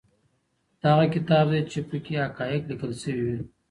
دا 0.81 0.87
هغه 0.93 1.05
کتاب 1.15 1.45
دی 1.53 1.61
چي 1.71 1.79
په 1.89 1.95
کي 2.05 2.13
حقایق 2.23 2.61
لیکل 2.69 2.91
سوي 3.01 3.23
دي. 3.27 3.37